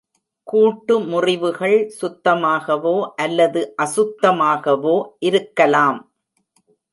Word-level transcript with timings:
கூட்டு 0.47 0.95
முறிவுகள் 1.01 1.75
சுத்தமாகவோ 1.99 2.95
அல்லது 3.15 3.61
அசுத்தமாகவோ 3.81 4.95
இருக்கலாம். 5.19 6.01